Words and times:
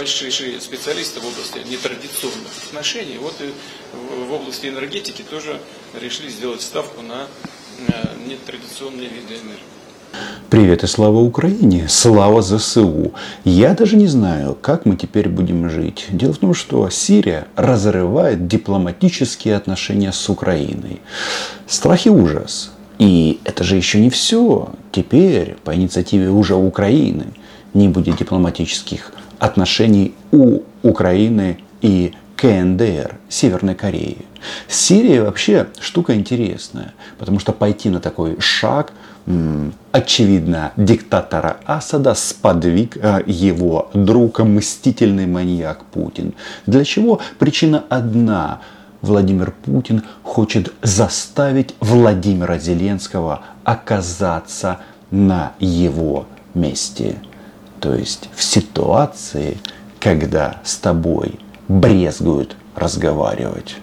большие 0.00 0.58
специалисты 0.62 1.20
в 1.20 1.26
области 1.26 1.58
нетрадиционных 1.70 2.52
отношений. 2.66 3.18
Вот 3.20 3.34
и 3.40 3.52
в 4.26 4.32
области 4.32 4.66
энергетики 4.66 5.20
тоже 5.20 5.60
решили 6.00 6.30
сделать 6.30 6.62
ставку 6.62 7.02
на 7.02 7.26
нетрадиционные 8.26 9.08
виды 9.08 9.34
энергии. 9.34 9.70
Привет 10.48 10.84
и 10.84 10.86
слава 10.86 11.18
Украине, 11.18 11.86
слава 11.90 12.40
ЗСУ. 12.40 13.12
Я 13.44 13.74
даже 13.74 13.96
не 13.96 14.06
знаю, 14.06 14.56
как 14.60 14.86
мы 14.86 14.96
теперь 14.96 15.28
будем 15.28 15.68
жить. 15.68 16.06
Дело 16.08 16.32
в 16.32 16.38
том, 16.38 16.54
что 16.54 16.88
Сирия 16.88 17.46
разрывает 17.54 18.48
дипломатические 18.48 19.54
отношения 19.54 20.12
с 20.12 20.30
Украиной. 20.30 21.02
Страх 21.66 22.06
и 22.06 22.10
ужас. 22.10 22.70
И 22.98 23.38
это 23.44 23.64
же 23.64 23.76
еще 23.76 24.00
не 24.00 24.08
все. 24.08 24.70
Теперь, 24.92 25.56
по 25.62 25.74
инициативе 25.74 26.30
уже 26.30 26.54
Украины, 26.54 27.26
не 27.74 27.88
будет 27.88 28.16
дипломатических 28.16 29.12
отношений 29.40 30.14
у 30.30 30.60
Украины 30.82 31.58
и 31.80 32.12
КНДР, 32.36 33.18
Северной 33.28 33.74
Кореи. 33.74 34.18
Сирия 34.68 35.22
вообще 35.22 35.66
штука 35.80 36.14
интересная, 36.14 36.94
потому 37.18 37.40
что 37.40 37.52
пойти 37.52 37.90
на 37.90 38.00
такой 38.00 38.40
шаг– 38.40 38.92
очевидно, 39.92 40.72
диктатора 40.76 41.58
Асада 41.66 42.14
сподвиг 42.14 42.96
э, 42.96 43.22
его 43.26 43.90
друг, 43.94 44.40
мстительный 44.40 45.26
маньяк 45.26 45.84
Путин. 45.84 46.34
Для 46.66 46.84
чего? 46.84 47.20
Причина 47.38 47.84
одна. 47.88 48.60
Владимир 49.02 49.52
Путин 49.64 50.02
хочет 50.22 50.74
заставить 50.82 51.74
Владимира 51.80 52.58
Зеленского 52.58 53.42
оказаться 53.64 54.80
на 55.10 55.52
его 55.58 56.26
месте. 56.52 57.16
То 57.80 57.94
есть 57.94 58.28
в 58.34 58.42
ситуации, 58.42 59.58
когда 59.98 60.60
с 60.64 60.76
тобой 60.76 61.38
брезгуют 61.68 62.56
разговаривать. 62.76 63.76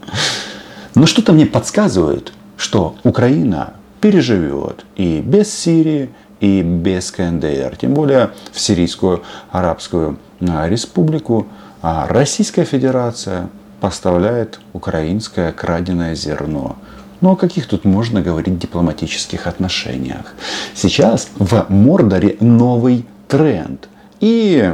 Но 0.94 1.06
что-то 1.06 1.32
мне 1.32 1.46
подсказывает, 1.46 2.32
что 2.56 2.96
Украина 3.04 3.74
переживет 4.00 4.84
и 4.96 5.20
без 5.20 5.52
Сирии, 5.52 6.10
и 6.40 6.62
без 6.62 7.10
КНДР. 7.10 7.76
Тем 7.80 7.94
более 7.94 8.30
в 8.52 8.60
Сирийскую 8.60 9.22
Арабскую 9.50 10.18
а, 10.40 10.68
Республику 10.68 11.46
а 11.86 12.06
Российская 12.08 12.64
Федерация 12.64 13.50
поставляет 13.80 14.58
украинское 14.72 15.52
краденое 15.52 16.14
зерно. 16.14 16.76
Ну 17.24 17.30
о 17.30 17.36
каких 17.36 17.66
тут 17.66 17.86
можно 17.86 18.20
говорить 18.20 18.58
дипломатических 18.58 19.46
отношениях? 19.46 20.34
Сейчас 20.74 21.30
в 21.38 21.64
Мордоре 21.70 22.36
новый 22.40 23.06
тренд. 23.28 23.88
И, 24.20 24.70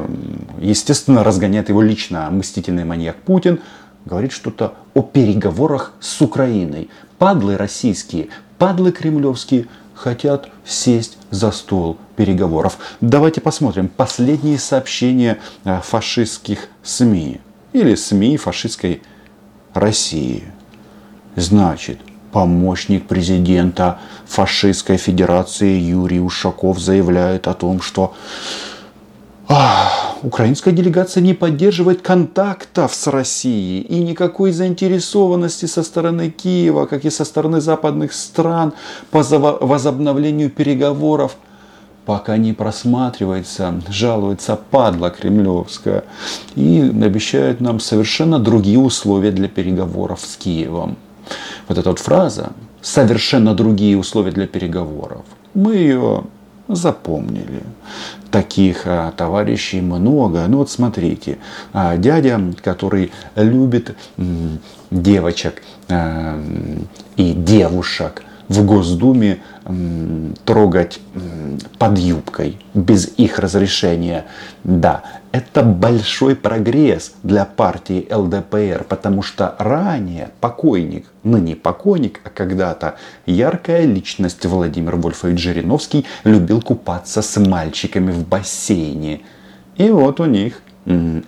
естественно, 0.61 1.23
разгоняет 1.23 1.69
его 1.69 1.81
лично 1.81 2.29
мстительный 2.29 2.83
маньяк 2.83 3.15
Путин, 3.19 3.61
говорит 4.05 4.33
что-то 4.33 4.75
о 4.95 5.03
переговорах 5.03 5.93
с 6.01 6.21
Украиной. 6.21 6.91
Падлы 7.19 7.57
российские 7.57 8.31
падлы 8.59 8.91
кремлевские 8.91 9.69
хотят 9.95 10.49
сесть 10.65 11.19
за 11.31 11.53
стол 11.53 11.99
переговоров. 12.17 12.79
Давайте 13.01 13.41
посмотрим 13.41 13.87
последние 13.87 14.59
сообщения 14.59 15.39
э, 15.63 15.81
фашистских 15.85 16.67
СМИ 16.83 17.41
или 17.73 17.95
СМИ 17.95 18.39
фашистской 18.39 19.03
России. 19.73 20.43
Значит, 21.37 22.01
помощник 22.33 23.07
президента 23.07 23.99
фашистской 24.27 24.97
федерации 24.97 25.79
Юрий 25.79 26.21
Ушаков 26.21 26.79
заявляет 26.79 27.49
о 27.49 27.55
том, 27.55 27.81
что 27.81 28.15
украинская 30.23 30.73
делегация 30.73 31.23
не 31.23 31.35
поддерживает 31.35 32.03
контактов 32.03 32.95
с 32.95 33.07
Россией 33.09 33.83
и 33.83 33.99
никакой 33.99 34.53
заинтересованности 34.53 35.67
со 35.67 35.83
стороны 35.83 36.31
Киева, 36.31 36.87
как 36.87 37.05
и 37.05 37.11
со 37.11 37.25
стороны 37.25 37.61
западных 37.61 38.13
стран 38.13 38.73
по 39.11 39.23
возобновлению 39.23 40.51
переговоров 40.51 41.37
пока 42.07 42.37
не 42.37 42.53
просматривается, 42.53 43.81
жалуется 43.89 44.57
падла 44.57 45.11
кремлевская 45.11 46.05
и 46.55 46.81
обещает 46.81 47.61
нам 47.61 47.81
совершенно 47.81 48.39
другие 48.39 48.79
условия 48.79 49.31
для 49.31 49.49
переговоров 49.49 50.21
с 50.21 50.37
Киевом. 50.37 50.97
Вот 51.69 51.79
эта 51.79 51.89
вот 51.89 51.99
фраза 51.99 52.53
«совершенно 52.81 53.55
другие 53.55 53.97
условия 53.97 54.33
для 54.33 54.47
переговоров», 54.47 55.25
мы 55.55 55.77
ее 55.77 56.25
запомнили. 56.69 57.63
Таких 58.31 58.83
а, 58.85 59.13
товарищей 59.13 59.81
много. 59.81 60.45
Ну 60.47 60.59
вот 60.59 60.71
смотрите, 60.71 61.39
а, 61.73 61.97
дядя, 61.97 62.41
который 62.63 63.11
любит 63.35 63.97
м, 64.17 64.61
девочек 64.91 65.63
а, 65.89 66.41
и 67.17 67.33
девушек, 67.33 68.23
в 68.51 68.65
Госдуме 68.65 69.39
трогать 70.45 71.01
под 71.79 71.99
юбкой 71.99 72.59
без 72.75 73.07
их 73.17 73.39
разрешения. 73.39 74.27
Да, 74.65 75.05
это 75.31 75.63
большой 75.63 76.35
прогресс 76.35 77.13
для 77.23 77.45
партии 77.45 78.09
ЛДПР, 78.13 78.87
потому 78.89 79.23
что 79.23 79.55
ранее 79.61 80.31
покойник, 80.41 81.07
ныне 81.23 81.55
покойник, 81.55 82.21
а 82.25 82.29
когда-то 82.29 82.97
яркая 83.25 83.85
личность 83.85 84.45
Владимир 84.45 84.97
Вольфович 84.97 85.39
Жириновский 85.39 86.05
любил 86.25 86.61
купаться 86.61 87.23
с 87.23 87.41
мальчиками 87.41 88.11
в 88.11 88.27
бассейне. 88.27 89.21
И 89.77 89.89
вот 89.91 90.19
у 90.19 90.25
них 90.25 90.61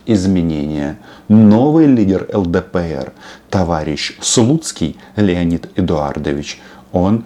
изменения. 0.07 0.99
Новый 1.29 1.87
лидер 1.87 2.29
ЛДПР, 2.35 3.13
товарищ 3.49 4.17
Слуцкий 4.21 4.97
Леонид 5.15 5.71
Эдуардович– 5.77 6.61
он 6.93 7.25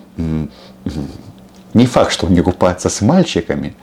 не 1.74 1.86
факт, 1.86 2.12
что 2.12 2.26
он 2.26 2.32
не 2.32 2.40
купается 2.40 2.88
с 2.88 3.02
мальчиками, 3.02 3.74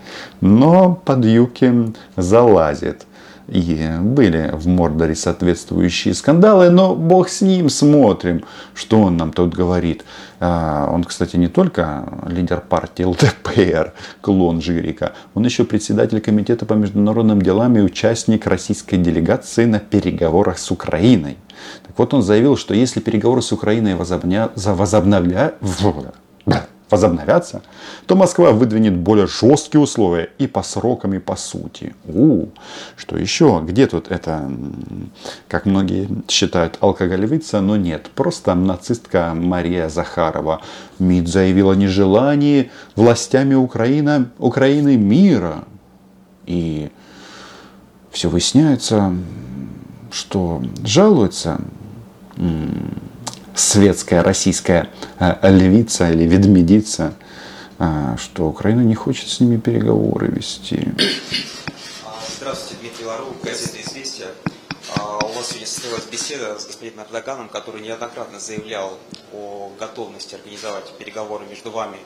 но 0.41 0.95
под 0.95 1.25
юбки 1.25 1.93
залазит. 2.17 3.05
И 3.49 3.87
были 3.99 4.51
в 4.53 4.67
Мордоре 4.67 5.15
соответствующие 5.15 6.13
скандалы, 6.13 6.69
но 6.69 6.95
бог 6.95 7.27
с 7.27 7.41
ним, 7.41 7.69
смотрим, 7.69 8.45
что 8.73 9.01
он 9.01 9.17
нам 9.17 9.33
тут 9.33 9.53
говорит. 9.53 10.05
А, 10.39 10.89
он, 10.89 11.03
кстати, 11.03 11.35
не 11.35 11.49
только 11.49 12.05
лидер 12.25 12.61
партии 12.61 13.03
ЛДПР, 13.03 13.93
клон 14.21 14.61
Жирика, 14.61 15.11
он 15.33 15.43
еще 15.43 15.65
председатель 15.65 16.21
комитета 16.21 16.65
по 16.65 16.73
международным 16.73 17.41
делам 17.41 17.75
и 17.75 17.81
участник 17.81 18.47
российской 18.47 18.95
делегации 18.95 19.65
на 19.65 19.79
переговорах 19.79 20.57
с 20.57 20.71
Украиной. 20.71 21.37
Так 21.85 21.97
вот, 21.97 22.13
он 22.13 22.21
заявил, 22.21 22.57
что 22.57 22.73
если 22.73 22.99
переговоры 22.99 23.41
с 23.41 23.51
Украиной 23.51 23.95
возобня... 23.95 24.49
возобновля... 24.55 25.53
возобновятся, 26.93 27.63
то 28.05 28.15
Москва 28.15 28.51
выдвинет 28.51 28.95
более 28.95 29.25
жесткие 29.25 29.81
условия 29.81 30.29
и 30.37 30.45
по 30.47 30.61
срокам, 30.61 31.13
и 31.15 31.19
по 31.19 31.35
сути. 31.35 31.95
У, 32.05 32.47
что 32.95 33.17
еще? 33.17 33.63
Где 33.65 33.87
тут 33.87 34.11
это, 34.11 34.51
как 35.47 35.65
многие 35.65 36.07
считают, 36.29 36.77
алкоголевица, 36.81 37.61
но 37.61 37.77
нет. 37.77 38.09
Просто 38.15 38.53
нацистка 38.53 39.33
Мария 39.35 39.89
Захарова. 39.89 40.61
МИД 40.99 41.27
заявила 41.27 41.73
о 41.73 41.75
нежелании 41.75 42.69
властями 42.95 43.55
Украины, 43.55 44.25
Украины 44.37 44.95
мира. 44.95 45.63
И 46.45 46.91
все 48.11 48.29
выясняется, 48.29 49.15
что 50.13 50.61
жалуется 50.85 51.59
светская 53.55 54.23
российская 54.23 54.89
э, 55.19 55.35
львица 55.49 56.09
или 56.11 56.23
ведмедица, 56.23 57.13
э, 57.79 58.15
что 58.17 58.47
Украина 58.47 58.81
не 58.81 58.95
хочет 58.95 59.27
с 59.29 59.39
ними 59.39 59.57
переговоры 59.59 60.27
вести. 60.27 60.87
Здравствуйте, 62.37 62.81
Дмитрий 62.81 63.05
Лару, 63.05 63.25
газета 63.43 63.81
«Известия». 63.81 64.27
А, 64.97 65.17
у 65.17 65.33
вас 65.33 65.47
сегодня 65.47 65.67
состоялась 65.67 66.05
беседа 66.05 66.59
с 66.59 66.65
господином 66.65 67.05
Эрдоганом, 67.05 67.49
который 67.49 67.81
неоднократно 67.81 68.39
заявлял 68.39 68.97
о 69.33 69.71
готовности 69.79 70.35
организовать 70.35 70.91
переговоры 70.97 71.45
между 71.45 71.71
вами 71.71 71.97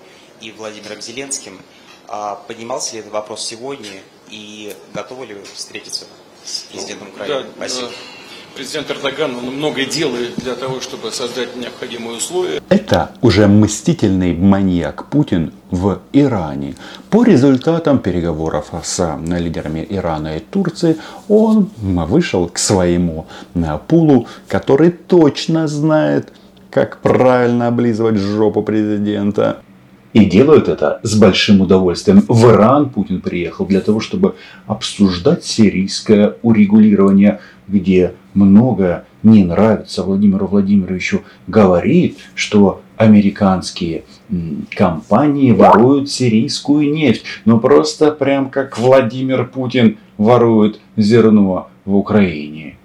и 0.42 0.52
Владимиром 0.52 1.02
Зеленским. 1.02 1.60
А 2.08 2.36
поднимался 2.36 2.94
ли 2.94 3.00
этот 3.00 3.12
вопрос 3.12 3.46
сегодня 3.46 4.02
и 4.30 4.76
готовы 4.94 5.26
ли 5.26 5.34
вы 5.34 5.44
встретиться 5.44 6.06
с 6.48 6.64
президентом 6.72 7.10
Украины? 7.10 7.44
Да, 7.44 7.50
Спасибо. 7.58 7.90
Президент 8.56 8.90
Эрдоган 8.90 9.34
многое 9.34 9.86
делает 9.86 10.36
для 10.38 10.56
того, 10.56 10.82
чтобы 10.82 11.12
создать 11.12 11.56
необходимые 11.56 12.18
условия. 12.18 12.60
Это 12.70 13.12
уже 13.22 13.48
мстительный 13.48 14.34
маньяк 14.34 15.12
Путин 15.12 15.54
в 15.70 16.00
Иране. 16.12 16.76
По 17.12 17.24
результатам 17.24 18.00
переговоров 18.00 18.72
с 18.82 19.20
лидерами 19.28 19.86
Ирана 19.88 20.38
и 20.38 20.40
Турции 20.40 20.98
он 21.28 21.70
вышел 21.78 22.50
к 22.50 22.58
своему 22.58 23.28
пулу, 23.88 24.28
который 24.48 24.90
точно 24.90 25.68
знает, 25.68 26.34
как 26.72 26.98
правильно 27.02 27.68
облизывать 27.68 28.16
жопу 28.16 28.64
президента. 28.64 29.62
И 30.18 30.26
делают 30.26 30.68
это 30.68 31.00
с 31.04 31.14
большим 31.14 31.62
удовольствием. 31.62 32.24
В 32.28 32.50
Иран 32.50 32.90
Путин 32.90 33.22
приехал 33.22 33.68
для 33.68 33.82
того, 33.82 34.00
чтобы 34.00 34.34
обсуждать 34.66 35.46
сирийское 35.46 36.38
урегулирование, 36.42 37.40
где 37.68 38.14
многое 38.34 39.06
не 39.22 39.44
нравится 39.44 40.02
Владимиру 40.02 40.48
Владимировичу. 40.48 41.22
Говорит, 41.46 42.18
что 42.34 42.82
американские 42.96 44.06
компании 44.76 45.52
воруют 45.52 46.10
сирийскую 46.10 46.92
нефть. 46.92 47.24
Ну 47.46 47.60
просто 47.60 48.12
прям 48.12 48.50
как 48.50 48.80
Владимир 48.80 49.46
Путин 49.46 50.00
ворует 50.18 50.80
зерно 50.96 51.68
в 51.86 51.96
Украине. 51.96 52.80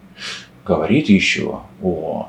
Говорит 0.67 1.09
еще 1.09 1.61
о 1.83 2.29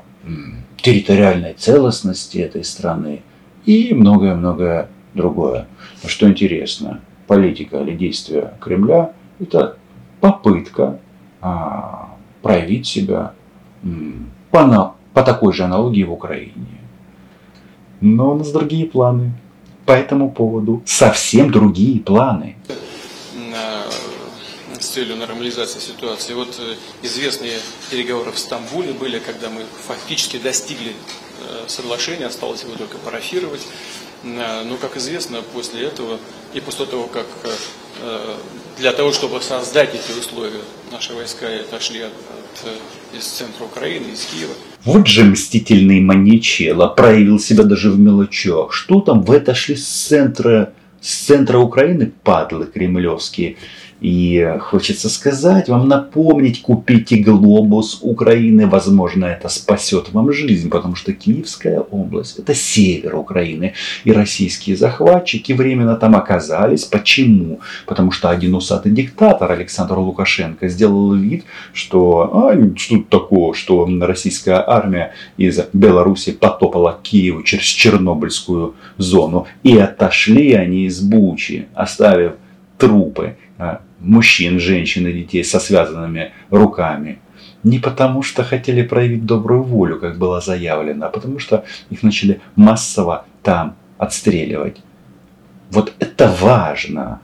территориальной 0.78 1.52
целостности 1.52 2.38
этой 2.38 2.64
страны 2.64 3.20
и 3.66 3.94
многое-многое 3.94 4.88
другое. 5.14 5.66
Но 6.02 6.08
что 6.08 6.28
интересно, 6.28 7.00
политика 7.26 7.78
или 7.78 7.96
действия 7.96 8.54
Кремля– 8.60 9.12
это 9.40 9.76
попытка 10.20 10.98
а, 11.40 12.14
проявить 12.42 12.86
себя 12.86 13.32
по, 14.50 14.94
по 15.12 15.22
такой 15.22 15.52
же 15.52 15.64
аналогии 15.64 16.04
в 16.04 16.12
Украине. 16.12 16.52
Но 18.00 18.32
у 18.32 18.34
нас 18.36 18.50
другие 18.50 18.86
планы 18.86 19.32
по 19.86 19.92
этому 19.92 20.30
поводу. 20.30 20.82
Совсем 20.84 21.50
другие 21.50 22.00
планы 22.00 22.56
с 24.84 24.88
целью 24.88 25.16
нормализации 25.16 25.80
ситуации. 25.80 26.34
Вот 26.34 26.56
э, 26.58 26.74
известные 27.02 27.58
переговоры 27.90 28.30
в 28.30 28.38
Стамбуле 28.38 28.92
были, 28.92 29.18
когда 29.18 29.48
мы 29.48 29.62
фактически 29.86 30.36
достигли 30.36 30.92
э, 30.92 31.64
соглашения, 31.66 32.26
осталось 32.26 32.62
его 32.62 32.74
только 32.74 32.98
парафировать. 32.98 33.62
Э, 34.22 34.62
но, 34.64 34.76
как 34.76 34.96
известно, 34.96 35.42
после 35.52 35.86
этого 35.86 36.18
и 36.52 36.60
после 36.60 36.86
того, 36.86 37.08
как 37.08 37.26
для 38.76 38.92
того, 38.92 39.12
чтобы 39.12 39.40
создать 39.40 39.94
эти 39.94 40.18
условия, 40.18 40.60
наши 40.90 41.14
войска 41.14 41.46
отошли 41.46 42.00
от, 42.00 42.12
от, 42.12 43.16
из 43.16 43.24
центра 43.24 43.64
Украины, 43.64 44.12
из 44.12 44.26
Киева. 44.26 44.52
Вот 44.84 45.06
же 45.06 45.24
мстительный 45.24 46.00
маньячело 46.00 46.88
проявил 46.88 47.38
себя 47.38 47.62
даже 47.62 47.90
в 47.90 47.98
мелочах. 47.98 48.72
Что 48.72 49.00
там, 49.00 49.22
вы 49.22 49.36
отошли 49.36 49.76
с 49.76 49.86
центра, 49.86 50.72
с 51.00 51.14
центра 51.26 51.58
Украины, 51.58 52.12
падлы 52.24 52.66
кремлевские. 52.66 53.56
И 54.04 54.58
хочется 54.60 55.08
сказать 55.08 55.70
вам, 55.70 55.88
напомнить, 55.88 56.60
купите 56.60 57.16
глобус 57.16 58.00
Украины. 58.02 58.66
Возможно, 58.66 59.24
это 59.24 59.48
спасет 59.48 60.12
вам 60.12 60.30
жизнь, 60.30 60.68
потому 60.68 60.94
что 60.94 61.14
Киевская 61.14 61.80
область– 61.80 62.38
это 62.38 62.54
север 62.54 63.16
Украины. 63.16 63.72
И 64.04 64.12
российские 64.12 64.76
захватчики 64.76 65.54
временно 65.54 65.96
там 65.96 66.16
оказались. 66.16 66.84
Почему? 66.84 67.60
Потому 67.86 68.10
что 68.10 68.28
один 68.28 68.54
усатый 68.54 68.92
диктатор 68.92 69.50
Александр 69.50 69.96
Лукашенко 69.96 70.68
сделал 70.68 71.14
вид, 71.14 71.46
что 71.72 72.50
а, 72.50 72.76
что 72.76 72.96
тут 72.96 73.08
такого, 73.08 73.54
что 73.54 73.88
российская 74.02 74.62
армия 74.66 75.14
из 75.38 75.58
Беларуси 75.72 76.32
потопала 76.32 77.00
Киеву 77.02 77.42
через 77.42 77.64
Чернобыльскую 77.64 78.74
зону. 78.98 79.46
И 79.62 79.78
отошли 79.78 80.52
они 80.52 80.84
из 80.84 81.00
Бучи, 81.00 81.68
оставив 81.72 82.32
трупы 82.76 83.36
а, 83.56 83.80
мужчин, 84.04 84.60
женщин 84.60 85.06
и 85.06 85.12
детей 85.12 85.44
со 85.44 85.58
связанными 85.58 86.32
руками. 86.50 87.18
Не 87.62 87.78
потому, 87.78 88.22
что 88.22 88.44
хотели 88.44 88.82
проявить 88.82 89.24
добрую 89.24 89.62
волю, 89.62 89.98
как 89.98 90.18
было 90.18 90.40
заявлено, 90.40 91.06
а 91.06 91.08
потому 91.08 91.38
что 91.38 91.64
их 91.90 92.02
начали 92.02 92.40
массово 92.56 93.24
там 93.42 93.76
отстреливать. 93.98 94.78
Вот 95.70 95.94
это 95.98 96.28
важно. 96.40 97.20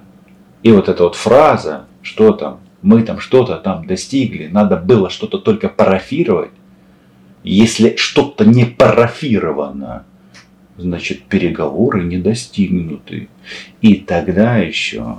И 0.63 0.73
вот 0.73 0.89
эта 0.89 1.05
вот 1.05 1.15
фраза, 1.15 1.87
что 2.03 2.33
там, 2.33 2.61
мы 2.83 3.03
там 3.03 3.21
что-то 3.21 3.57
там 3.57 3.87
достигли, 3.87 4.49
надо 4.49 4.77
было 4.77 5.11
что-то 5.11 5.39
только 5.39 5.69
парафировать. 5.69 6.51
Если 7.43 7.97
что-то 7.97 8.45
не 8.45 8.65
парафировано, 8.65 10.05
значит 10.77 11.25
переговоры 11.25 12.03
не 12.05 12.19
достигнуты. 12.19 13.29
И 13.81 13.97
тогда 13.97 14.57
еще 14.59 15.19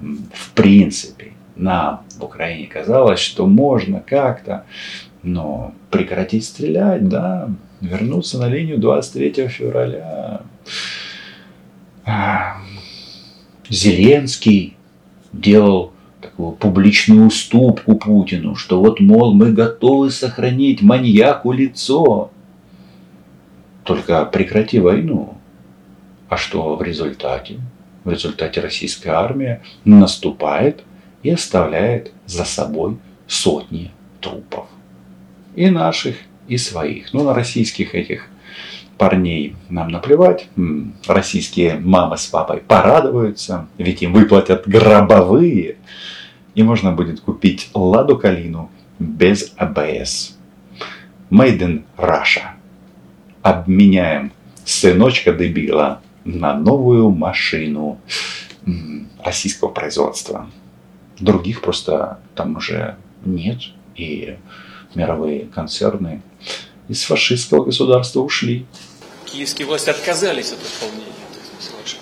в 0.00 0.50
принципе, 0.52 1.32
нам 1.56 2.02
в 2.18 2.24
Украине 2.24 2.66
казалось, 2.66 3.20
что 3.20 3.46
можно 3.46 4.00
как-то, 4.00 4.64
но 5.22 5.72
прекратить 5.90 6.44
стрелять, 6.44 7.08
да, 7.08 7.48
вернуться 7.80 8.38
на 8.38 8.48
линию 8.48 8.78
23 8.78 9.48
февраля. 9.48 10.42
А, 12.04 12.58
Зеленский 13.68 14.76
делал 15.32 15.92
такую 16.20 16.52
публичную 16.52 17.26
уступку 17.26 17.96
Путину, 17.96 18.54
что 18.54 18.80
вот, 18.80 19.00
мол, 19.00 19.34
мы 19.34 19.52
готовы 19.52 20.10
сохранить 20.10 20.82
маньяку 20.82 21.52
лицо. 21.52 22.30
Только 23.84 24.24
прекрати 24.24 24.80
войну. 24.80 25.34
А 26.28 26.36
что 26.36 26.74
в 26.74 26.82
результате? 26.82 27.60
В 28.06 28.10
результате 28.10 28.60
российская 28.60 29.10
армия 29.10 29.62
наступает 29.84 30.84
и 31.24 31.30
оставляет 31.30 32.12
за 32.24 32.44
собой 32.44 32.98
сотни 33.26 33.90
трупов. 34.20 34.66
И 35.56 35.68
наших, 35.70 36.14
и 36.46 36.56
своих. 36.56 37.12
Ну, 37.12 37.24
на 37.24 37.34
российских 37.34 37.96
этих 37.96 38.28
парней 38.96 39.56
нам 39.68 39.88
наплевать. 39.88 40.46
Российские 41.08 41.80
мамы 41.80 42.16
с 42.16 42.26
папой 42.26 42.58
порадуются, 42.58 43.66
ведь 43.76 44.02
им 44.02 44.12
выплатят 44.12 44.68
гробовые. 44.68 45.74
И 46.54 46.62
можно 46.62 46.92
будет 46.92 47.18
купить 47.18 47.70
Ладу 47.74 48.16
Калину 48.16 48.70
без 49.00 49.52
АБС. 49.56 50.38
Made 51.32 51.58
in 51.58 51.82
Russia. 51.96 52.50
Обменяем 53.42 54.30
сыночка 54.64 55.32
дебила 55.32 56.02
на 56.26 56.54
новую 56.54 57.10
машину 57.10 58.00
российского 59.24 59.68
производства. 59.68 60.50
Других 61.18 61.62
просто 61.62 62.20
там 62.34 62.56
уже 62.56 62.96
нет. 63.24 63.60
И 63.94 64.36
мировые 64.94 65.46
концерны 65.46 66.20
из 66.88 67.04
фашистского 67.04 67.64
государства 67.64 68.20
ушли. 68.20 68.66
Киевские 69.24 69.66
власти 69.66 69.90
отказались 69.90 70.52
от 70.52 70.62
исполнения 70.62 71.04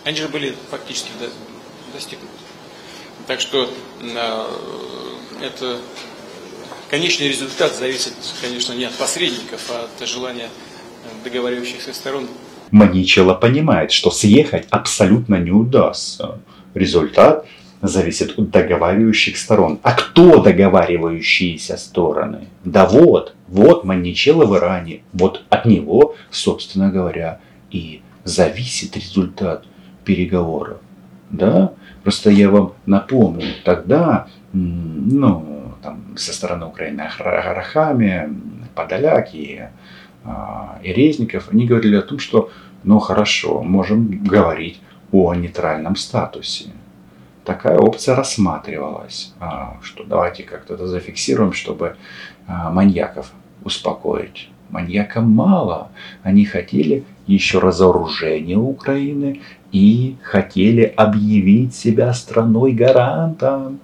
Они 0.05 0.17
же 0.17 0.29
были 0.29 0.55
фактически 0.71 1.11
достигнуты. 1.93 2.33
Так 3.27 3.41
что 3.41 3.71
э, 4.03 4.47
это 5.41 5.81
конечный 6.91 7.29
результат 7.29 7.75
зависит, 7.75 8.15
конечно, 8.41 8.73
не 8.73 8.85
от 8.85 8.95
посредников, 8.95 9.71
а 9.71 9.85
от 9.85 10.09
желания 10.09 10.49
договаривающихся 11.23 11.93
сторон 11.93 12.29
Маничело 12.75 13.35
понимает, 13.35 13.93
что 13.93 14.11
съехать 14.11 14.67
абсолютно 14.69 15.37
не 15.37 15.53
удастся. 15.53 16.41
Результат 16.75 17.47
зависит 17.81 18.37
от 18.37 18.51
договаривающих 18.51 19.37
сторон. 19.37 19.79
А 19.85 19.93
кто 19.93 20.43
договаривающиеся 20.43 21.77
стороны? 21.77 22.49
Да 22.65 22.87
вот, 22.87 23.37
вот 23.47 23.85
Маничело 23.85 24.45
в 24.45 24.57
Иране. 24.57 25.03
Вот 25.13 25.45
от 25.51 25.67
него, 25.67 26.17
собственно 26.33 26.91
говоря, 26.91 27.39
и 27.71 28.03
зависит 28.25 28.97
результат 28.97 29.67
переговоров. 30.05 30.79
Да? 31.31 31.75
Просто 32.03 32.31
я 32.31 32.51
вам 32.51 32.73
напомню, 32.87 33.47
тогда, 33.65 34.27
ну, 34.53 35.75
там, 35.81 36.17
со 36.17 36.33
стороны 36.33 36.67
Украины 36.67 37.03
Арахами, 37.03 38.31
Подоляки, 38.75 39.69
и 40.83 40.93
Резников, 40.93 41.49
они 41.53 41.67
говорили 41.67 41.97
о 41.97 42.03
том, 42.03 42.19
что, 42.19 42.51
ну 42.83 42.99
хорошо, 42.99 43.63
можем 43.63 44.25
говорить 44.25 44.81
о 45.13 45.35
нейтральном 45.35 45.97
статусе. 45.97 46.71
Такая 47.45 47.79
опция 47.79 48.17
рассматривалась, 48.17 49.35
а, 49.39 49.77
что 49.83 50.05
давайте 50.05 50.45
как-то 50.45 50.75
это 50.75 50.87
зафиксируем, 50.87 51.53
чтобы 51.53 51.97
а, 52.47 52.71
маньяков 52.71 53.33
успокоить. 53.65 54.49
Маньякам 54.71 55.31
мало. 55.31 55.91
Они 56.23 56.47
хотели 56.47 57.05
еще 57.27 57.59
разоружения 57.59 58.57
Украины 58.57 59.43
и 59.73 60.17
хотели 60.23 60.83
объявить 60.83 61.75
себя 61.75 62.13
страной-гарантом. 62.15 63.79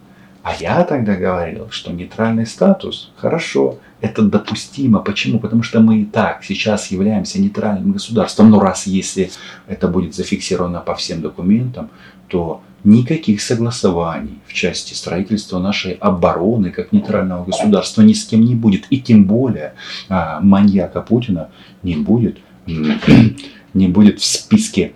А 0.51 0.55
я 0.61 0.83
тогда 0.83 1.15
говорил, 1.15 1.71
что 1.71 1.93
нейтральный 1.93 2.45
статус 2.45 3.13
хорошо, 3.17 3.79
это 4.01 4.23
допустимо. 4.23 4.99
Почему? 4.99 5.39
Потому 5.39 5.63
что 5.63 5.79
мы 5.79 6.01
и 6.01 6.05
так 6.05 6.43
сейчас 6.43 6.91
являемся 6.91 7.41
нейтральным 7.41 7.93
государством. 7.93 8.51
Но 8.51 8.59
раз 8.59 8.87
если 8.87 9.31
это 9.69 9.87
будет 9.87 10.15
зафиксировано 10.15 10.81
по 10.81 10.97
всем 10.97 11.23
документам, 11.23 11.91
то 12.27 12.63
никаких 12.83 13.43
согласований 13.43 14.41
в 14.47 14.53
части 14.53 14.95
строительства 14.95 15.61
нашей 15.61 15.93
обороны 15.93 16.73
как 16.73 16.91
нейтрального 16.91 17.45
государства 17.45 18.03
ни 18.03 18.13
с 18.13 18.25
кем 18.25 18.41
не 18.41 18.57
будет. 18.57 18.87
И 18.91 19.01
тем 19.01 19.27
более 19.27 19.75
а, 20.09 20.41
маньяка 20.41 21.01
Путина 21.01 21.51
не 21.85 21.95
будет, 21.95 22.39
не 22.67 23.87
будет 23.87 24.19
в 24.19 24.25
списке 24.25 24.95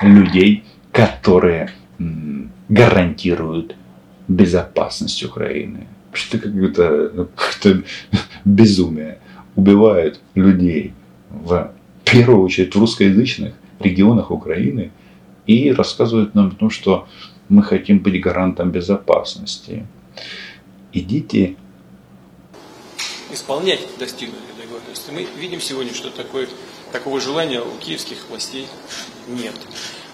людей, 0.00 0.64
которые 0.90 1.70
гарантируют 2.70 3.76
безопасность 4.28 5.22
Украины. 5.24 5.86
Что 6.12 6.38
какое-то 6.38 7.28
какое 7.34 7.84
безумие. 8.44 9.18
Убивают 9.56 10.20
людей 10.34 10.94
в 11.30 11.72
первую 12.04 12.42
очередь 12.42 12.74
в 12.74 12.78
русскоязычных 12.78 13.54
регионах 13.80 14.30
Украины 14.30 14.90
и 15.46 15.72
рассказывают 15.72 16.34
нам 16.34 16.48
о 16.48 16.50
том, 16.50 16.70
что 16.70 17.06
мы 17.48 17.62
хотим 17.62 17.98
быть 17.98 18.20
гарантом 18.20 18.70
безопасности. 18.70 19.86
Идите 20.92 21.56
исполнять 23.32 23.80
достигнутые 23.98 24.52
договоренности. 24.60 25.10
Мы 25.10 25.26
видим 25.40 25.60
сегодня, 25.60 25.94
что 25.94 26.10
такое, 26.10 26.48
такого 26.92 27.20
желания 27.20 27.60
у 27.60 27.78
киевских 27.78 28.28
властей 28.28 28.66
нет. 29.28 29.54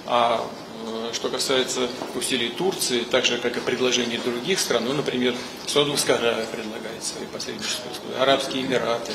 А 0.06 0.40
что 1.12 1.28
касается 1.28 1.88
усилий 2.14 2.50
Турции, 2.50 3.00
так 3.00 3.24
же, 3.24 3.38
как 3.38 3.56
и 3.56 3.60
предложений 3.60 4.20
других 4.24 4.58
стран, 4.58 4.84
ну, 4.84 4.92
например, 4.92 5.34
Саудовская 5.66 6.16
Аравия 6.16 6.46
предлагает 6.46 7.02
свои 7.02 7.26
посреднические 7.26 7.92
условия, 7.92 8.22
Арабские 8.22 8.62
Эмираты, 8.64 9.12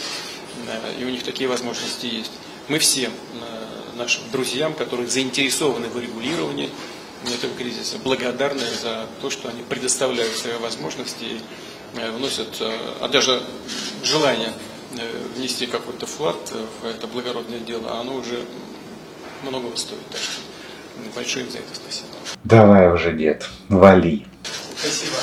э, 0.67 0.95
и 0.99 1.05
у 1.05 1.09
них 1.09 1.23
такие 1.23 1.49
возможности 1.49 2.05
есть. 2.05 2.31
Мы 2.67 2.79
всем 2.79 3.11
э, 3.11 3.97
нашим 3.97 4.23
друзьям, 4.31 4.73
которые 4.73 5.07
заинтересованы 5.07 5.87
в 5.87 5.99
регулировании 5.99 6.69
этого 7.33 7.55
кризиса, 7.55 7.97
благодарны 7.99 8.65
за 8.81 9.07
то, 9.21 9.29
что 9.29 9.49
они 9.49 9.63
предоставляют 9.63 10.35
свои 10.35 10.55
возможности 10.57 11.23
и 11.23 11.41
вносят, 11.93 12.57
а 12.59 13.07
даже 13.07 13.41
желание 14.03 14.51
внести 15.35 15.67
какой-то 15.67 16.05
вклад 16.05 16.35
в 16.81 16.85
это 16.85 17.07
благородное 17.07 17.59
дело, 17.59 17.99
оно 17.99 18.15
уже 18.15 18.45
многого 19.43 19.75
стоит. 19.77 20.05
Так 20.11 20.19
что 20.21 20.41
Большое 21.15 21.45
за 21.45 21.59
это 21.59 21.67
спасибо. 21.73 22.09
Давай 22.43 22.91
уже, 22.91 23.13
дед, 23.13 23.49
вали. 23.69 24.25
Спасибо. 24.77 25.15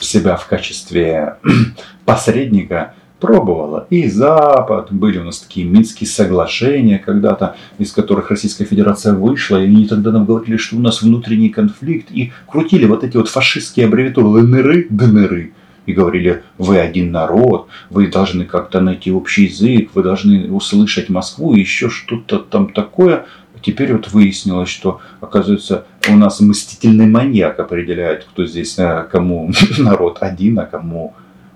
Себя 0.00 0.36
в 0.36 0.46
качестве 0.46 1.36
посредника 2.04 2.94
пробовала. 3.20 3.86
И 3.88 4.08
Запад, 4.08 4.92
были 4.92 5.18
у 5.18 5.24
нас 5.24 5.38
такие 5.40 5.64
Минские 5.64 6.08
соглашения 6.08 6.98
когда-то, 6.98 7.56
из 7.78 7.92
которых 7.92 8.30
Российская 8.30 8.64
Федерация 8.64 9.12
вышла, 9.12 9.58
и 9.58 9.64
они 9.64 9.86
тогда 9.86 10.10
нам 10.10 10.24
говорили, 10.24 10.56
что 10.56 10.76
у 10.76 10.80
нас 10.80 11.02
внутренний 11.02 11.48
конфликт, 11.48 12.10
и 12.10 12.32
крутили 12.48 12.84
вот 12.84 13.04
эти 13.04 13.16
вот 13.16 13.28
фашистские 13.28 13.86
аббревиатуры 13.86 14.26
ЛНРы, 14.26 14.86
ДНРы, 14.90 15.52
и 15.86 15.92
говорили, 15.92 16.42
вы 16.58 16.78
один 16.78 17.12
народ, 17.12 17.68
вы 17.90 18.08
должны 18.08 18.44
как-то 18.44 18.80
найти 18.80 19.12
общий 19.12 19.46
язык, 19.46 19.90
вы 19.94 20.02
должны 20.02 20.50
услышать 20.52 21.08
Москву, 21.08 21.54
еще 21.54 21.90
что-то 21.90 22.38
там 22.38 22.72
такое– 22.72 23.26
Теперь 23.62 23.92
вот 23.92 24.10
выяснилось, 24.10 24.68
что, 24.68 25.00
оказывается, 25.20 25.86
у 26.08 26.16
нас 26.16 26.40
мстительный 26.40 27.06
маньяк 27.06 27.60
определяет, 27.60 28.24
кто 28.24 28.44
здесь, 28.44 28.78
э, 28.78 29.06
кому 29.10 29.50
народ 29.78 30.18
один, 30.20 30.58
а 30.58 30.66
кому 30.66 31.14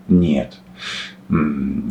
нет. 0.09 0.55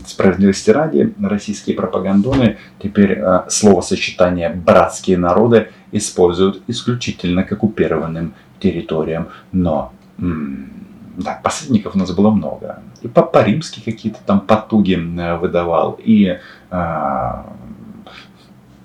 Справедливости 0.07 0.69
ради, 0.69 1.13
российские 1.21 1.75
пропагандоны 1.75 2.57
теперь 2.81 3.19
э, 3.19 3.43
словосочетание 3.49 4.49
«братские 4.49 5.17
народы» 5.17 5.71
используют 5.91 6.63
исключительно 6.67 7.43
к 7.43 7.51
оккупированным 7.51 8.33
территориям. 8.59 9.27
Но 9.51 9.91
да, 10.17 11.39
посредников 11.43 11.95
у 11.95 11.97
нас 11.97 12.11
было 12.11 12.29
много. 12.29 12.81
И 13.01 13.09
Папа 13.09 13.43
Римский 13.43 13.81
какие-то 13.81 14.19
там 14.25 14.39
потуги 14.39 14.95
э, 14.95 15.37
выдавал, 15.37 15.99
и 16.01 16.37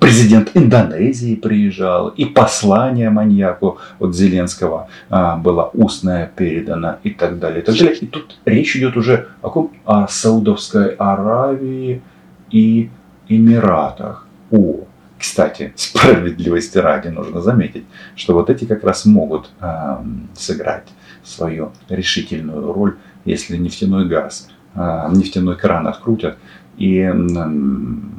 президент 0.01 0.51
Индонезии 0.55 1.37
приезжал, 1.37 2.09
и 2.09 2.25
послание 2.25 3.11
маньяку 3.11 3.79
от 4.01 4.15
Зеленского 4.15 4.89
а, 5.09 5.37
было 5.37 5.71
устное 5.75 6.31
передано 6.35 6.97
и 7.05 7.11
так 7.11 7.39
далее. 7.39 7.61
И, 7.61 7.65
так 7.65 7.77
далее. 7.77 7.95
и 7.95 8.07
тут 8.07 8.39
речь 8.45 8.75
идет 8.77 8.97
уже 8.97 9.29
о, 9.43 9.51
ком? 9.51 9.73
о 9.85 10.09
Саудовской 10.09 10.95
Аравии 10.95 12.03
и 12.51 12.91
Эмиратах. 13.29 14.27
О, 14.51 14.81
кстати, 15.19 15.73
справедливости 15.77 16.79
ради 16.79 17.09
нужно 17.09 17.41
заметить, 17.43 17.85
что 18.17 18.35
вот 18.35 18.51
эти 18.51 18.65
как 18.65 18.83
раз 18.83 19.05
могут 19.05 19.51
э, 19.61 19.97
сыграть 20.35 20.89
свою 21.23 21.73
решительную 21.89 22.73
роль, 22.73 22.97
если 23.27 23.57
нефтяной 23.59 24.09
газ, 24.09 24.49
э, 24.75 25.09
нефтяной 25.13 25.57
кран 25.57 25.87
открутят 25.87 26.39
и 26.79 27.01
э, 27.01 27.13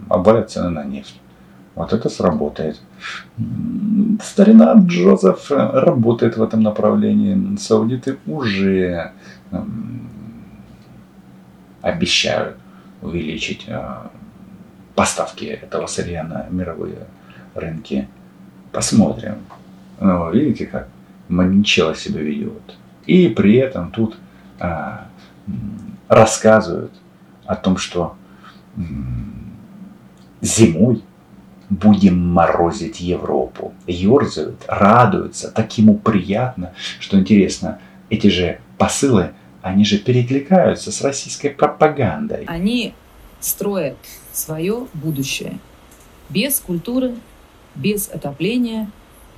обвалят 0.09 0.51
цены 0.51 0.69
на 0.69 0.83
нефть. 0.83 1.19
Вот 1.75 1.93
это 1.93 2.09
сработает. 2.09 2.79
Старина 4.21 4.73
Джозеф 4.73 5.49
работает 5.49 6.37
в 6.37 6.43
этом 6.43 6.61
направлении. 6.63 7.55
Саудиты 7.57 8.17
уже 8.25 9.13
обещают 11.81 12.57
увеличить 13.01 13.65
а, 13.67 14.11
поставки 14.95 15.45
этого 15.45 15.87
сырья 15.87 16.23
на 16.23 16.45
мировые 16.49 17.07
рынки. 17.55 18.07
Посмотрим. 18.71 19.37
Ну, 19.99 20.31
видите, 20.31 20.67
как 20.67 20.87
Манчело 21.27 21.95
себя 21.95 22.21
ведет. 22.21 22.77
И 23.07 23.29
при 23.29 23.55
этом 23.55 23.91
тут 23.91 24.17
а, 24.59 25.07
рассказывают 26.07 26.93
о 27.45 27.55
том, 27.55 27.77
что 27.77 28.15
зимой 30.41 31.03
будем 31.71 32.19
морозить 32.19 32.99
Европу. 32.99 33.73
Ёрзают, 33.87 34.61
радуются, 34.67 35.49
так 35.49 35.75
ему 35.77 35.97
приятно, 35.97 36.73
что 36.99 37.17
интересно, 37.17 37.79
эти 38.09 38.27
же 38.27 38.59
посылы, 38.77 39.31
они 39.61 39.85
же 39.85 39.97
перекликаются 39.97 40.91
с 40.91 41.01
российской 41.01 41.49
пропагандой. 41.49 42.43
Они 42.45 42.93
строят 43.39 43.97
свое 44.33 44.87
будущее 44.93 45.59
без 46.29 46.59
культуры, 46.59 47.15
без 47.73 48.09
отопления, 48.09 48.91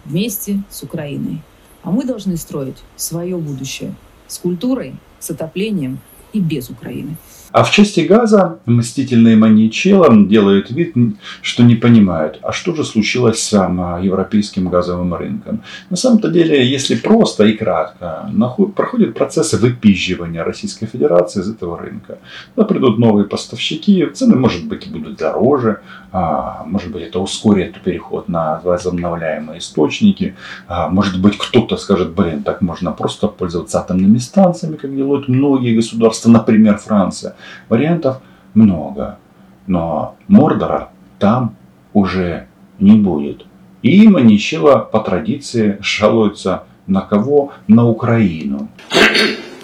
вместе 0.03 0.63
с 0.69 0.81
Украиной. 0.81 1.41
А 1.83 1.91
мы 1.91 2.03
должны 2.03 2.35
строить 2.37 2.77
свое 2.95 3.37
будущее 3.37 3.93
с 4.27 4.39
культурой, 4.39 4.95
с 5.19 5.29
отоплением 5.29 5.99
и 6.33 6.39
без 6.39 6.69
Украины. 6.69 7.15
А 7.53 7.63
в 7.63 7.69
части 7.69 7.99
газа 7.99 8.57
мстительные 8.65 9.35
маньячела 9.35 10.09
делают 10.11 10.71
вид, 10.71 10.95
что 11.43 11.61
не 11.63 11.75
понимают, 11.75 12.39
а 12.41 12.51
что 12.51 12.73
же 12.73 12.83
случилось 12.83 13.43
с 13.43 13.53
европейским 14.01 14.69
газовым 14.69 15.13
рынком. 15.13 15.61
На 15.91 15.95
самом-то 15.95 16.29
деле, 16.29 16.67
если 16.67 16.95
просто 16.95 17.45
и 17.45 17.53
кратко, 17.53 18.27
проходит 18.75 19.13
процесс 19.13 19.53
выпизживания 19.53 20.43
Российской 20.43 20.87
Федерации 20.87 21.41
из 21.41 21.49
этого 21.49 21.77
рынка. 21.77 22.17
Да, 22.55 22.63
придут 22.63 22.97
новые 22.97 23.25
поставщики, 23.25 24.03
цены, 24.13 24.35
может 24.35 24.67
быть, 24.67 24.91
будут 24.91 25.17
дороже, 25.17 25.81
а, 26.11 26.63
может 26.65 26.91
быть, 26.91 27.03
это 27.03 27.19
ускорит 27.19 27.81
переход 27.81 28.29
на 28.29 28.61
возобновляемые 28.63 29.59
источники, 29.59 30.35
а, 30.67 30.89
может 30.89 31.21
быть, 31.21 31.37
кто-то 31.37 31.77
скажет, 31.77 32.13
блин, 32.13 32.41
так 32.43 32.61
можно 32.61 32.91
просто 32.91 33.27
пользоваться 33.27 33.79
атомными 33.79 34.17
станциями, 34.17 34.75
как 34.75 34.95
делают 34.95 35.27
многие 35.27 35.75
государства, 35.75 36.29
например, 36.29 36.77
Франция. 36.77 37.35
Вариантов 37.69 38.21
много, 38.53 39.19
но 39.67 40.15
Мордора 40.27 40.89
там 41.19 41.55
уже 41.93 42.47
не 42.79 42.97
будет. 42.97 43.45
И 43.81 44.07
Маничила 44.07 44.77
по 44.79 44.99
традиции 44.99 45.77
жалуется 45.81 46.63
на 46.87 47.01
кого? 47.01 47.53
На 47.67 47.87
Украину. 47.87 48.69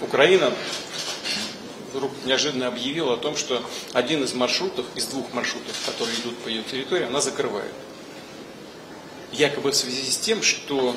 Украина 0.01 0.49
вдруг 1.93 2.11
неожиданно 2.25 2.67
объявила 2.67 3.13
о 3.13 3.17
том, 3.17 3.35
что 3.35 3.61
один 3.93 4.23
из 4.23 4.33
маршрутов, 4.33 4.85
из 4.95 5.05
двух 5.07 5.33
маршрутов, 5.33 5.75
которые 5.85 6.17
идут 6.19 6.37
по 6.37 6.47
ее 6.47 6.63
территории, 6.63 7.05
она 7.05 7.21
закрывает. 7.21 7.73
Якобы 9.31 9.71
в 9.71 9.75
связи 9.75 10.09
с 10.09 10.17
тем, 10.17 10.41
что, 10.41 10.95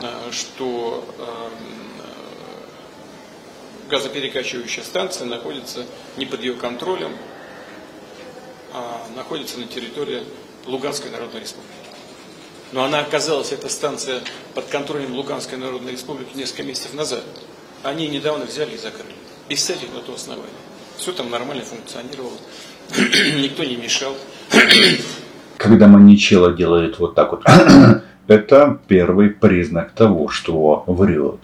э, 0.00 0.30
что 0.30 1.04
эм, 1.18 1.91
газоперекачивающая 3.88 4.82
станция 4.82 5.26
находится 5.26 5.84
не 6.16 6.26
под 6.26 6.40
ее 6.40 6.54
контролем, 6.54 7.12
а 8.72 9.06
находится 9.16 9.58
на 9.58 9.66
территории 9.66 10.22
Луганской 10.66 11.10
Народной 11.10 11.40
Республики. 11.40 11.72
Но 12.72 12.84
она 12.84 13.00
оказалась, 13.00 13.52
эта 13.52 13.68
станция, 13.68 14.20
под 14.54 14.66
контролем 14.66 15.14
Луганской 15.14 15.58
Народной 15.58 15.92
Республики 15.92 16.34
несколько 16.34 16.62
месяцев 16.62 16.94
назад. 16.94 17.22
Они 17.82 18.08
недавно 18.08 18.46
взяли 18.46 18.74
и 18.74 18.78
закрыли. 18.78 19.12
Без 19.48 19.58
всяких 19.58 19.92
на 19.92 20.00
то 20.00 20.14
оснований. 20.14 20.48
Все 20.96 21.12
там 21.12 21.30
нормально 21.30 21.64
функционировало. 21.64 22.38
Никто 22.96 23.64
не 23.64 23.76
мешал. 23.76 24.16
Когда 25.58 25.86
маничело 25.86 26.52
делает 26.52 26.98
вот 26.98 27.14
так 27.14 27.32
вот, 27.32 27.42
это 28.26 28.80
первый 28.88 29.30
признак 29.30 29.92
того, 29.92 30.28
что 30.28 30.84
врет. 30.86 31.40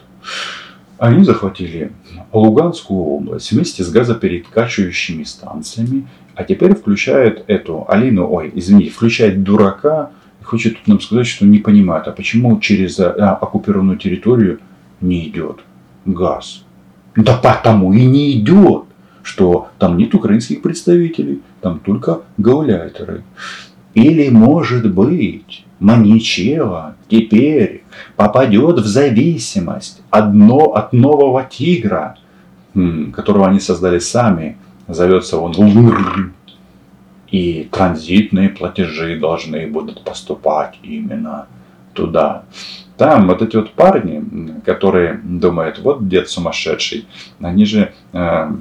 Они 0.98 1.24
захватили 1.24 1.92
Луганскую 2.32 3.00
область 3.00 3.52
вместе 3.52 3.84
с 3.84 3.90
газоперекачивающими 3.90 5.22
станциями, 5.22 6.08
а 6.34 6.44
теперь 6.44 6.74
включают 6.74 7.44
эту 7.46 7.84
Алину, 7.88 8.28
ой, 8.30 8.50
извините, 8.54 8.90
включает 8.90 9.42
дурака, 9.42 10.10
хочет 10.42 10.86
нам 10.86 11.00
сказать, 11.00 11.26
что 11.26 11.46
не 11.46 11.58
понимает, 11.58 12.08
а 12.08 12.12
почему 12.12 12.58
через 12.58 12.98
а, 12.98 13.38
оккупированную 13.40 13.98
территорию 13.98 14.60
не 15.00 15.28
идет 15.28 15.60
газ. 16.04 16.64
Да 17.14 17.36
потому 17.36 17.92
и 17.92 18.04
не 18.04 18.32
идет, 18.38 18.84
что 19.22 19.68
там 19.78 19.98
нет 19.98 20.14
украинских 20.14 20.62
представителей, 20.62 21.42
там 21.60 21.80
только 21.80 22.22
гауляйтеры. 22.38 23.22
Или, 23.98 24.28
может 24.28 24.94
быть, 24.94 25.64
Маничева 25.80 26.94
теперь 27.08 27.82
попадет 28.14 28.78
в 28.78 28.86
зависимость 28.86 30.02
одно 30.10 30.72
от 30.72 30.92
нового 30.92 31.42
тигра, 31.42 32.16
которого 33.12 33.48
они 33.48 33.58
создали 33.58 33.98
сами, 33.98 34.56
зовется 34.86 35.38
он 35.38 35.52
ЛУР. 35.56 36.32
И 37.32 37.68
транзитные 37.72 38.50
платежи 38.50 39.18
должны 39.18 39.66
будут 39.66 40.04
поступать 40.04 40.78
именно 40.84 41.48
туда. 41.98 42.44
Там 42.96 43.28
вот 43.28 43.42
эти 43.42 43.56
вот 43.56 43.72
парни, 43.72 44.60
которые 44.64 45.20
думают, 45.22 45.78
вот 45.78 46.08
дед 46.08 46.28
сумасшедший, 46.28 47.06
они 47.40 47.64
же, 47.64 47.92
э, 48.12 48.52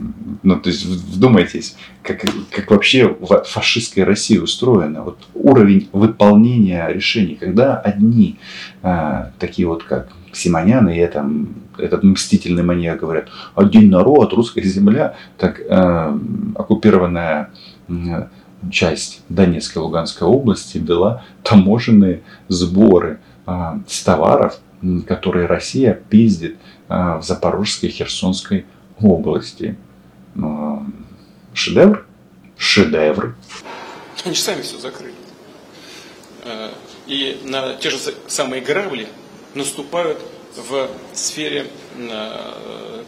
ну 0.44 0.60
то 0.60 0.70
есть 0.70 0.86
вдумайтесь, 0.86 1.75
как, 2.03 2.24
как 2.51 2.70
вообще 2.70 3.15
фашистская 3.46 4.06
Россия 4.06 4.39
устроена. 4.41 5.01
Вот 5.01 5.17
уровень 5.34 5.89
выполнения 5.91 6.88
решений, 6.88 7.36
когда 7.36 7.77
одни 7.77 8.38
э, 8.84 9.32
такие 9.39 9.67
вот 9.67 9.84
как 9.84 10.10
Симонян 10.34 10.88
и 10.89 10.98
это, 10.98 11.27
этот 11.79 12.03
мстительный 12.03 12.63
маньяк 12.63 13.00
говорят, 13.00 13.29
один 13.56 13.89
народ, 13.89 14.34
русская 14.34 14.62
земля, 14.62 15.15
так 15.38 15.60
э, 15.60 16.17
оккупированная 16.56 17.50
э, 17.88 17.94
часть 18.72 19.24
Донецкой 19.29 19.82
Луганской 19.82 20.27
области 20.27 20.77
вела 20.77 21.24
таможенные 21.44 22.22
сборы 22.50 23.20
с 23.88 24.04
товаров, 24.04 24.60
которые 25.08 25.46
Россия 25.46 25.94
пиздит 25.94 26.58
а, 26.88 27.18
в 27.18 27.24
Запорожской 27.24 27.89
Херсонской 27.89 28.66
области. 29.00 29.77
А, 30.36 30.84
шедевр? 31.54 32.06
Шедевр. 32.58 33.36
Они 34.25 34.36
сами 34.36 34.62
все 34.62 34.77
закрыли. 34.77 35.13
И 37.08 37.42
на 37.44 37.74
те 37.74 37.89
же 37.89 37.98
самые 38.27 38.62
грабли 38.62 39.08
наступают 39.54 40.20
в 40.56 40.88
сфере 41.13 41.68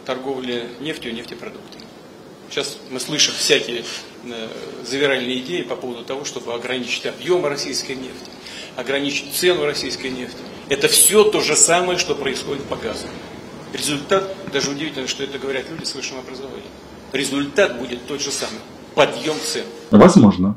торговли 0.04 0.68
нефтью 0.80 1.12
и 1.12 1.14
нефтепродуктами. 1.14 1.84
Сейчас 2.50 2.78
мы 2.90 3.00
слышим 3.00 3.32
всякие 3.34 3.84
завиральные 4.84 5.38
идеи 5.38 5.62
по 5.62 5.76
поводу 5.76 6.04
того, 6.04 6.24
чтобы 6.24 6.52
ограничить 6.52 7.06
объемы 7.06 7.48
российской 7.48 7.92
нефти 7.94 8.30
ограничить 8.76 9.32
цену 9.34 9.64
российской 9.64 10.10
нефти. 10.10 10.38
Это 10.68 10.88
все 10.88 11.24
то 11.24 11.40
же 11.40 11.56
самое, 11.56 11.98
что 11.98 12.14
происходит 12.14 12.64
по 12.64 12.76
газу. 12.76 13.06
Результат, 13.72 14.24
даже 14.52 14.70
удивительно, 14.70 15.06
что 15.06 15.22
это 15.22 15.38
говорят 15.38 15.64
люди 15.70 15.84
с 15.84 15.94
высшим 15.94 16.18
образованием. 16.18 16.62
Результат 17.12 17.78
будет 17.78 18.06
тот 18.06 18.20
же 18.20 18.30
самый. 18.30 18.60
Подъем 18.94 19.36
цен. 19.42 19.64
Возможно. 19.90 20.56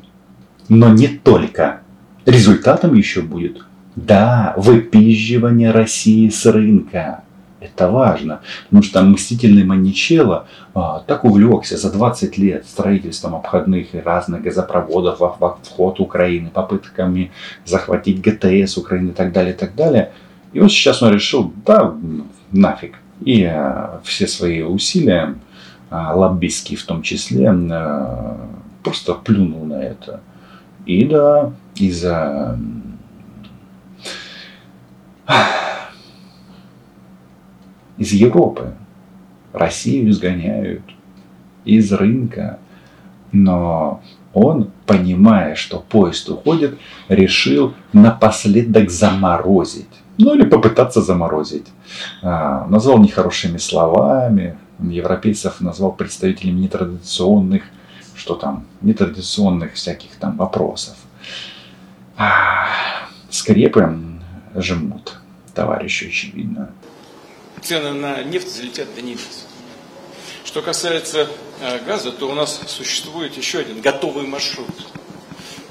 Но 0.69 0.89
не 0.89 1.07
только. 1.07 1.83
Результатом 2.25 2.95
еще 2.95 3.21
будет, 3.21 3.63
да, 3.95 4.53
выпизживание 4.55 5.71
России 5.71 6.29
с 6.29 6.45
рынка. 6.45 7.22
Это 7.63 7.89
важно, 7.89 8.41
потому 8.65 8.83
что 8.83 9.01
мстительный 9.03 9.63
Маничелло 9.63 10.47
а, 10.73 10.99
так 11.07 11.23
увлекся 11.23 11.77
за 11.77 11.91
20 11.91 12.37
лет 12.37 12.65
строительством 12.65 13.35
обходных 13.35 13.95
и 13.95 13.99
разных 13.99 14.41
газопроводов 14.41 15.19
во, 15.19 15.37
во 15.39 15.57
вход 15.63 16.01
Украины, 16.01 16.49
попытками 16.49 17.31
захватить 17.63 18.21
ГТС 18.21 18.77
Украины 18.77 19.09
и 19.09 19.13
так 19.13 19.31
далее, 19.31 19.53
и 19.53 19.57
так 19.57 19.75
далее. 19.75 20.11
И 20.51 20.59
вот 20.59 20.71
сейчас 20.71 21.01
он 21.01 21.13
решил, 21.13 21.53
да, 21.65 21.95
нафиг. 22.51 22.95
И 23.21 23.45
а, 23.45 24.01
все 24.03 24.27
свои 24.27 24.61
усилия, 24.61 25.35
а, 25.89 26.13
лоббистские 26.15 26.77
в 26.77 26.83
том 26.83 27.01
числе, 27.01 27.49
а, 27.49 28.37
просто 28.83 29.13
плюнул 29.13 29.63
на 29.65 29.81
это. 29.81 30.19
И 30.85 31.05
да, 31.05 31.53
из-за 31.75 32.59
из 37.97 38.11
Европы. 38.11 38.73
Россию 39.51 40.09
изгоняют 40.09 40.81
из 41.63 41.91
рынка. 41.91 42.59
Но 43.31 44.01
он, 44.33 44.71
понимая, 44.85 45.55
что 45.55 45.79
поезд 45.79 46.29
уходит, 46.29 46.77
решил 47.07 47.73
напоследок 47.93 48.89
заморозить. 48.89 49.89
Ну 50.17 50.35
или 50.35 50.43
попытаться 50.43 51.01
заморозить. 51.01 51.67
А, 52.21 52.67
назвал 52.67 52.99
нехорошими 52.99 53.57
словами. 53.57 54.57
Европейцев 54.79 55.61
назвал 55.61 55.91
представителями 55.93 56.61
нетрадиционных, 56.61 57.63
что 58.15 58.35
там, 58.35 58.65
нетрадиционных 58.81 59.73
всяких 59.73 60.11
там 60.19 60.37
вопросов. 60.37 60.95
А, 62.17 62.67
скрепы 63.29 63.97
жмут, 64.55 65.19
товарищи, 65.55 66.05
очевидно 66.05 66.69
цены 67.63 67.93
на 67.93 68.23
нефть 68.23 68.53
залетят 68.55 68.93
до 68.95 69.01
небес. 69.01 69.47
Что 70.43 70.61
касается 70.61 71.27
э, 71.61 71.83
газа, 71.85 72.11
то 72.11 72.29
у 72.29 72.35
нас 72.35 72.59
существует 72.67 73.35
еще 73.37 73.59
один 73.59 73.81
готовый 73.81 74.27
маршрут. 74.27 74.67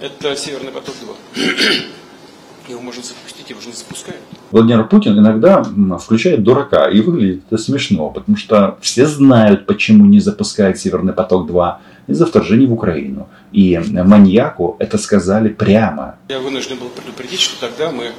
Это 0.00 0.34
Северный 0.34 0.72
поток-2. 0.72 1.14
Его 2.68 2.80
можно 2.80 3.02
запустить, 3.02 3.50
его 3.50 3.60
же 3.60 3.68
не 3.68 3.74
запускают. 3.74 4.20
Владимир 4.52 4.86
Путин 4.86 5.18
иногда 5.18 5.64
включает 5.98 6.44
дурака, 6.44 6.88
и 6.88 7.00
выглядит 7.00 7.42
это 7.48 7.58
смешно, 7.58 8.08
потому 8.08 8.36
что 8.36 8.78
все 8.80 9.06
знают, 9.06 9.66
почему 9.66 10.06
не 10.06 10.20
запускает 10.20 10.78
Северный 10.78 11.12
поток-2 11.12 11.76
из-за 12.06 12.24
вторжения 12.24 12.68
в 12.68 12.72
Украину. 12.72 13.28
И 13.50 13.76
маньяку 13.78 14.76
это 14.78 14.96
сказали 14.96 15.48
прямо. 15.48 16.14
Я 16.28 16.38
вынужден 16.38 16.78
был 16.78 16.88
предупредить, 16.88 17.40
что 17.40 17.60
тогда 17.60 17.90
мы 17.90 18.04
э, 18.04 18.12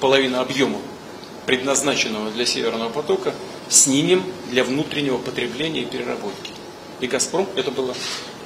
половину 0.00 0.40
объема 0.40 0.78
предназначенного 1.46 2.30
для 2.30 2.44
Северного 2.44 2.90
потока, 2.90 3.32
снимем 3.68 4.24
для 4.50 4.64
внутреннего 4.64 5.18
потребления 5.18 5.82
и 5.82 5.84
переработки. 5.86 6.50
И 7.00 7.06
«Газпром», 7.06 7.48
это 7.56 7.70
было, 7.70 7.94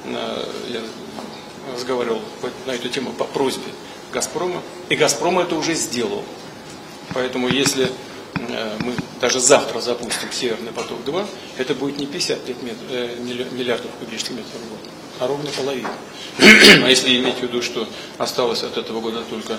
э, 0.05 0.45
я 0.69 0.81
разговаривал 1.73 2.21
на 2.65 2.71
эту 2.71 2.89
тему 2.89 3.11
по 3.13 3.25
просьбе 3.25 3.71
«Газпрома», 4.11 4.61
и 4.89 4.95
«Газпром» 4.95 5.39
это 5.39 5.55
уже 5.55 5.73
сделал. 5.73 6.23
Поэтому 7.13 7.47
если 7.47 7.89
э, 8.35 8.77
мы 8.79 8.93
даже 9.19 9.39
завтра 9.39 9.81
запустим 9.81 10.31
«Северный 10.31 10.71
поток-2», 10.71 11.25
это 11.57 11.73
будет 11.75 11.97
не 11.97 12.05
55 12.05 12.57
э, 12.91 13.15
миллиардов 13.51 13.91
кубических 13.99 14.31
метров 14.31 14.61
в 14.61 14.69
год, 14.69 14.79
а 15.19 15.27
ровно 15.27 15.49
половина. 15.51 15.91
А 16.39 16.89
если 16.89 17.15
иметь 17.17 17.37
в 17.39 17.43
виду, 17.43 17.61
что 17.61 17.87
осталось 18.17 18.63
от 18.63 18.77
этого 18.77 19.01
года 19.01 19.23
только 19.29 19.57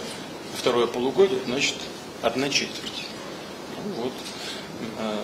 второе 0.57 0.87
полугодие, 0.87 1.39
значит 1.47 1.77
одна 2.23 2.49
четверть. 2.49 3.02
Вот 3.97 4.13
э, 4.99 5.17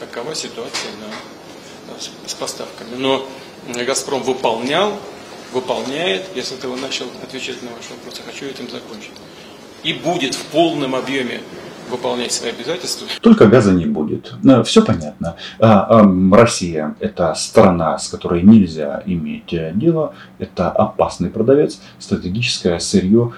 такова 0.00 0.34
ситуация 0.34 0.90
на, 1.00 2.00
с, 2.00 2.10
с 2.30 2.34
поставками. 2.34 2.96
Но 2.96 3.26
Газпром 3.68 4.22
выполнял, 4.22 4.98
выполняет, 5.52 6.24
если 6.34 6.56
ты 6.56 6.68
начал 6.68 7.06
отвечать 7.22 7.62
на 7.62 7.70
ваш 7.70 7.88
вопрос, 7.90 8.18
я 8.18 8.24
хочу 8.24 8.46
этим 8.46 8.70
закончить. 8.70 9.12
И 9.82 9.92
будет 9.92 10.34
в 10.34 10.44
полном 10.46 10.94
объеме 10.94 11.42
выполнять 11.90 12.32
свои 12.32 12.50
обязательства. 12.50 13.06
Только 13.20 13.46
газа 13.46 13.72
не 13.72 13.86
будет. 13.86 14.34
Все 14.64 14.82
понятно. 14.82 15.36
А, 15.58 16.04
Россия– 16.32 16.94
это 17.00 17.34
страна, 17.34 17.98
с 17.98 18.08
которой 18.08 18.42
нельзя 18.42 19.02
иметь 19.06 19.54
дело. 19.74 20.14
Это 20.38 20.70
опасный 20.70 21.30
продавец. 21.30 21.80
Стратегическое 21.98 22.78
сырье 22.78 23.32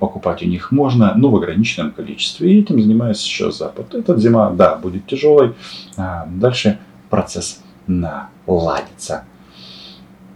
покупать 0.00 0.42
у 0.42 0.46
них 0.46 0.72
можно, 0.72 1.14
но 1.14 1.30
в 1.30 1.36
ограниченном 1.36 1.92
количестве. 1.92 2.52
И 2.52 2.60
этим 2.60 2.80
занимается 2.80 3.22
сейчас 3.22 3.58
Запад. 3.58 3.94
Эта 3.94 4.18
зима, 4.18 4.50
да, 4.50 4.76
будет 4.76 5.06
тяжелой. 5.06 5.54
А, 5.96 6.26
дальше 6.30 6.78
процесс 7.10 7.60
наладится. 7.86 9.24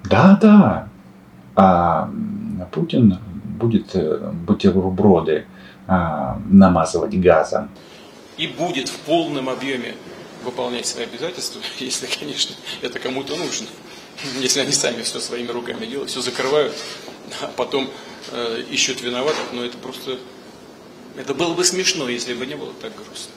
Да-да. 0.05 0.89
А 1.55 2.11
Путин 2.71 3.19
будет 3.59 3.95
э, 3.95 4.33
бутерброды 4.47 5.45
а, 5.87 6.39
намазывать 6.49 7.19
газом. 7.21 7.71
И 8.37 8.47
будет 8.47 8.89
в 8.89 8.99
полном 9.01 9.49
объеме 9.49 9.95
выполнять 10.45 10.87
свои 10.87 11.05
обязательства, 11.05 11.61
если, 11.79 12.07
конечно, 12.07 12.55
это 12.81 12.99
кому-то 12.99 13.37
нужно. 13.37 13.67
Если 14.41 14.61
они 14.61 14.73
сами 14.73 15.03
все 15.03 15.21
своими 15.21 15.51
руками 15.51 15.87
делают, 15.87 16.11
все 16.11 16.21
закрывают, 16.21 16.75
а 17.41 17.51
потом 17.57 17.89
э, 18.31 18.63
ищут 18.71 19.03
виноватых, 19.03 19.53
но 19.53 19.65
это 19.65 19.79
просто... 19.79 20.19
Это 21.17 21.35
было 21.35 21.55
бы 21.55 21.65
смешно, 21.65 22.09
если 22.09 22.35
бы 22.35 22.47
не 22.47 22.55
было 22.55 22.73
так 22.81 22.93
грустно. 22.95 23.33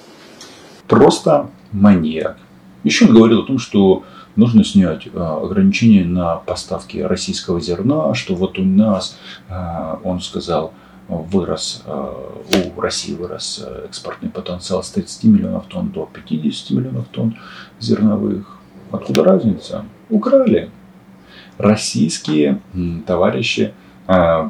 Просто 0.88 1.50
маньяк. 1.72 2.38
Еще 2.84 3.06
он 3.06 3.14
говорил 3.14 3.42
о 3.42 3.46
том, 3.46 3.58
что 3.58 4.04
нужно 4.36 4.64
снять 4.64 5.08
а, 5.14 5.42
ограничения 5.44 6.06
на 6.06 6.36
поставки 6.36 6.98
российского 7.00 7.60
зерна, 7.60 8.14
что 8.14 8.36
вот 8.36 8.60
у 8.60 8.64
нас, 8.64 9.18
а, 9.50 10.00
он 10.04 10.22
сказал, 10.22 10.74
вырос, 11.08 11.84
у 11.86 12.82
России 12.82 13.14
вырос 13.14 13.66
экспортный 13.86 14.30
потенциал 14.30 14.84
с 14.84 14.90
30 14.90 15.24
миллионов 15.26 15.66
тонн 15.68 15.90
до 15.90 16.10
50 16.12 16.72
миллионов 16.72 17.08
тонн 17.10 17.38
зерновых. 17.80 18.58
Откуда 18.92 19.24
разница? 19.24 19.86
Украли. 20.10 20.70
Российские 21.58 22.62
товарищи 23.06 23.74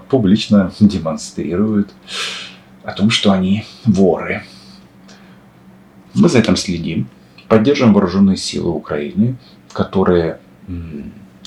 публично 0.10 0.72
демонстрируют 0.80 1.91
о 2.84 2.91
том, 2.94 3.10
что 3.10 3.32
они 3.32 3.65
воры. 3.86 4.44
Мы 6.13 6.30
за 6.30 6.39
этим 6.39 6.56
следим, 6.56 7.08
поддержим 7.48 7.94
вооруженные 7.94 8.38
силы 8.38 8.72
Украины, 8.72 9.36
которые 9.72 10.39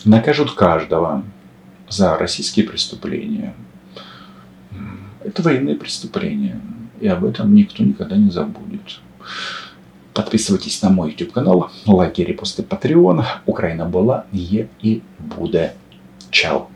накажут 0.04 0.52
каждого 0.52 1.22
за 1.88 2.16
российские 2.18 2.66
преступления. 2.68 3.54
Это 5.28 5.42
военные 5.42 5.76
преступления, 5.76 6.58
и 7.00 7.06
об 7.06 7.22
этом 7.22 7.54
никто 7.54 7.84
никогда 7.84 8.16
не 8.16 8.30
забудет. 8.30 9.00
Подписывайтесь 10.14 10.80
на 10.82 10.88
мой 10.88 11.10
YouTube 11.10 11.32
канал, 11.32 11.70
лайки, 11.86 12.22
репосты, 12.22 12.62
Patreon. 12.62 13.24
Украина 13.46 13.84
была, 13.84 14.22
є 14.32 14.66
і 14.82 15.00
буде. 15.36 15.72
Чао! 16.30 16.66